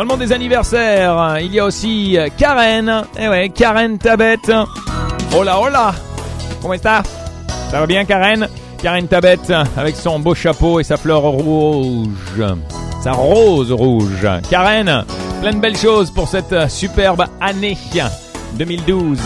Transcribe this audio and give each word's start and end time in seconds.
Dans 0.00 0.04
le 0.04 0.08
monde 0.08 0.20
des 0.20 0.32
anniversaires, 0.32 1.36
il 1.42 1.52
y 1.52 1.60
a 1.60 1.66
aussi 1.66 2.16
Karen. 2.38 3.02
Eh 3.18 3.28
ouais, 3.28 3.50
Karen 3.50 3.98
Tabette. 3.98 4.50
Hola, 5.36 5.60
hola. 5.60 5.94
Comment 6.62 6.78
ça 6.82 7.02
Ça 7.70 7.80
va 7.80 7.86
bien, 7.86 8.06
Karen? 8.06 8.48
Karen 8.82 9.06
Tabette 9.06 9.52
avec 9.76 9.96
son 9.96 10.18
beau 10.18 10.34
chapeau 10.34 10.80
et 10.80 10.84
sa 10.84 10.96
fleur 10.96 11.20
rouge. 11.20 12.42
Sa 13.04 13.12
rose 13.12 13.72
rouge. 13.72 14.26
Karen, 14.48 15.04
plein 15.42 15.52
de 15.52 15.58
belles 15.58 15.76
choses 15.76 16.10
pour 16.10 16.28
cette 16.28 16.70
superbe 16.70 17.26
année 17.38 17.76
2012. 18.54 19.18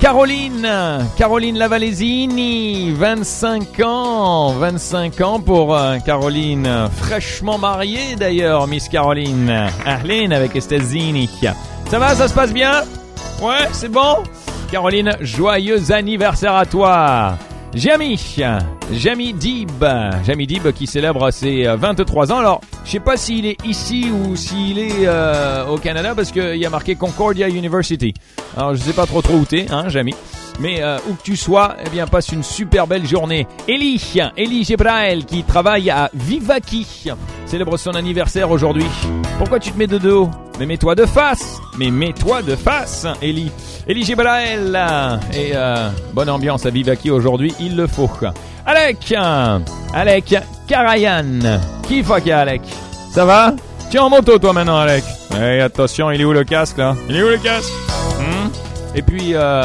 Caroline, 0.00 0.68
Caroline 1.16 1.58
Lavalesini, 1.58 2.92
25 2.92 3.80
ans, 3.84 4.52
25 4.52 5.20
ans 5.20 5.40
pour 5.40 5.74
euh, 5.74 5.98
Caroline, 5.98 6.88
fraîchement 6.96 7.58
mariée 7.58 8.14
d'ailleurs, 8.16 8.66
Miss 8.68 8.88
Caroline. 8.88 9.68
Arlene 9.84 10.32
avec 10.32 10.54
Estezini. 10.54 11.28
Ça 11.90 11.98
va, 11.98 12.14
ça 12.14 12.28
se 12.28 12.34
passe 12.34 12.52
bien? 12.52 12.82
Ouais, 13.42 13.66
c'est 13.72 13.90
bon? 13.90 14.22
Caroline, 14.70 15.16
joyeux 15.20 15.92
anniversaire 15.92 16.54
à 16.54 16.64
toi 16.64 17.36
Jamy, 17.74 18.18
Jamy 18.92 19.32
Dib, 19.34 19.84
Jamy 20.26 20.46
Dib 20.46 20.72
qui 20.72 20.86
célèbre 20.86 21.30
ses 21.30 21.64
23 21.64 22.32
ans. 22.32 22.38
Alors, 22.38 22.60
je 22.84 22.92
sais 22.92 23.00
pas 23.00 23.16
s'il 23.16 23.46
est 23.46 23.62
ici 23.64 24.10
ou 24.10 24.36
s'il 24.36 24.78
est 24.78 25.06
euh, 25.06 25.66
au 25.66 25.76
Canada 25.76 26.14
parce 26.14 26.32
qu'il 26.32 26.56
y 26.56 26.66
a 26.66 26.70
marqué 26.70 26.94
Concordia 26.94 27.48
University. 27.48 28.14
Alors, 28.56 28.74
je 28.74 28.80
sais 28.80 28.92
pas 28.92 29.06
trop 29.06 29.22
trop 29.22 29.34
où 29.34 29.44
t'es, 29.44 29.66
hein, 29.70 29.88
Jamy. 29.88 30.14
Mais 30.60 30.82
euh, 30.82 30.98
où 31.08 31.14
que 31.14 31.22
tu 31.22 31.36
sois, 31.36 31.76
eh 31.84 31.90
bien, 31.90 32.06
passe 32.06 32.30
une 32.30 32.42
super 32.42 32.86
belle 32.86 33.06
journée. 33.06 33.46
Eli, 33.68 34.02
Eli 34.36 34.64
Gebrael 34.64 35.24
qui 35.24 35.44
travaille 35.44 35.90
à 35.90 36.10
Vivaki, 36.14 37.10
célèbre 37.46 37.76
son 37.76 37.90
anniversaire 37.90 38.50
aujourd'hui. 38.50 38.86
Pourquoi 39.38 39.60
tu 39.60 39.70
te 39.70 39.78
mets 39.78 39.86
de 39.86 39.98
dos? 39.98 40.30
Mais 40.58 40.66
mets-toi 40.66 40.94
de 40.96 41.06
face 41.06 41.60
Mais 41.78 41.90
mets-toi 41.92 42.42
de 42.42 42.56
face, 42.56 43.06
Eli. 43.22 43.52
Eli 43.86 44.04
Gebrael 44.04 44.76
Et 45.32 45.52
euh, 45.54 45.90
bonne 46.12 46.28
ambiance 46.28 46.66
à 46.66 46.70
Vivaki 46.70 47.10
aujourd'hui, 47.10 47.54
il 47.60 47.76
le 47.76 47.86
faut. 47.86 48.10
Alec 48.66 49.14
Alec 49.94 50.34
Karayan. 50.66 51.38
Qui 51.86 52.02
fait 52.02 52.32
Alec? 52.32 52.62
Ça 53.12 53.24
va? 53.24 53.54
Tu 53.90 53.96
es 53.96 54.00
en 54.00 54.10
moto 54.10 54.38
toi 54.38 54.52
maintenant, 54.52 54.78
Alec 54.78 55.04
Eh, 55.40 55.60
attention, 55.60 56.10
il 56.10 56.20
est 56.20 56.24
où 56.24 56.32
le 56.32 56.42
casque 56.42 56.78
là? 56.78 56.96
Il 57.08 57.16
est 57.16 57.22
où 57.22 57.28
le 57.28 57.38
casque? 57.38 57.72
Hmm? 58.18 58.48
Et 58.96 59.02
puis... 59.02 59.34
Euh, 59.34 59.62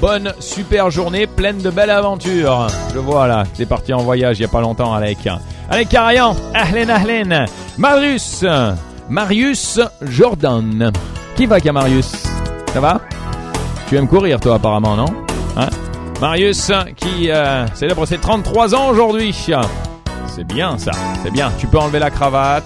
bonne 0.00 0.32
super 0.40 0.90
journée 0.90 1.26
pleine 1.26 1.58
de 1.58 1.70
belles 1.70 1.90
aventures. 1.90 2.66
Je 2.94 2.98
vois 2.98 3.26
là, 3.26 3.44
t'es 3.56 3.66
parti 3.66 3.92
en 3.92 4.02
voyage 4.02 4.38
il 4.38 4.42
y 4.42 4.44
a 4.44 4.48
pas 4.48 4.60
longtemps 4.60 4.94
Alec. 4.94 5.18
Alec 5.70 5.88
Carayan, 5.88 6.34
ahlen 6.54 6.90
ahlen. 6.90 7.46
Marius, 7.78 8.44
Marius 9.08 9.80
Jordan. 10.02 10.92
Qui 11.36 11.44
va 11.44 11.60
qu'à 11.60 11.72
Marius? 11.72 12.12
Ça 12.72 12.80
va? 12.80 12.98
Tu 13.88 13.96
aimes 13.96 14.08
courir 14.08 14.40
toi 14.40 14.54
apparemment, 14.54 14.96
non? 14.96 15.06
Hein? 15.56 15.68
Marius 16.20 16.72
qui 16.96 17.30
euh, 17.30 17.66
célèbre 17.74 18.06
ses 18.06 18.16
33 18.16 18.74
ans 18.74 18.88
aujourd'hui. 18.88 19.34
C'est 20.26 20.44
bien 20.44 20.78
ça, 20.78 20.92
c'est 21.22 21.30
bien. 21.30 21.52
Tu 21.58 21.66
peux 21.66 21.78
enlever 21.78 21.98
la 21.98 22.10
cravate, 22.10 22.64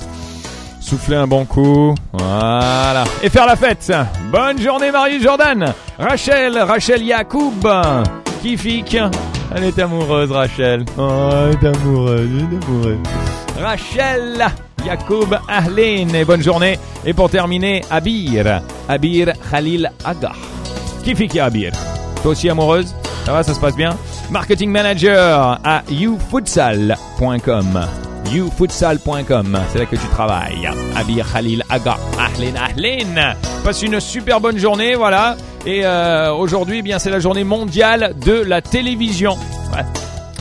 souffler 0.81 1.17
un 1.17 1.27
bon 1.27 1.45
coup, 1.45 1.95
voilà, 2.13 3.05
et 3.23 3.29
faire 3.29 3.47
la 3.47 3.57
fête. 3.57 3.93
Bonne 4.31 4.61
journée 4.61 4.93
Marius 4.93 5.23
Jordan. 5.25 5.75
Rachel, 5.99 6.57
Rachel 6.59 7.03
Yacoub, 7.03 7.67
Kifik. 8.41 8.97
Elle 9.53 9.65
est 9.65 9.79
amoureuse 9.81 10.31
Rachel. 10.31 10.85
Oh, 10.97 11.09
elle 11.33 11.51
est 11.51 11.77
amoureuse, 11.77 12.31
elle 12.33 12.55
est 12.55 12.65
amoureuse. 12.65 12.99
Rachel 13.61 14.47
Yacoub 14.87 15.37
Ahlen 15.49 16.15
et 16.15 16.25
bonne 16.25 16.43
journée. 16.43 16.79
Et 17.05 17.13
pour 17.13 17.31
terminer, 17.31 17.83
Abir, 17.91 18.63
Abir 18.89 19.33
Khalil 19.51 19.91
Aga. 20.05 20.33
Kifik 21.05 21.37
Abir? 21.37 21.73
Toi 22.23 22.33
aussi 22.33 22.49
amoureuse? 22.51 22.95
Ça 23.25 23.33
va, 23.33 23.43
ça 23.43 23.55
se 23.55 23.61
passe 23.61 23.77
bien? 23.77 23.97
Marketing 24.31 24.71
Manager 24.71 25.59
à 25.65 25.83
youfutsal.com 25.91 27.81
youfutsal.com. 28.33 29.59
C'est 29.73 29.79
là 29.79 29.87
que 29.87 29.97
tu 29.97 30.07
travailles. 30.09 30.69
Abir 30.97 31.27
Khalil 31.33 31.65
Aga. 31.69 31.97
Ahlen, 32.19 32.57
ahlen. 32.57 33.37
Passe 33.65 33.83
une 33.83 33.99
super 34.01 34.41
bonne 34.41 34.59
journée, 34.59 34.95
voilà. 34.95 35.37
Et 35.67 35.85
euh, 35.85 36.33
aujourd'hui, 36.33 36.79
eh 36.79 36.83
bien, 36.83 36.99
c'est 36.99 37.11
la 37.11 37.21
journée 37.21 37.45
mondiale 37.45 38.15
de 38.25 38.33
la 38.33 38.63
télévision. 38.63 39.37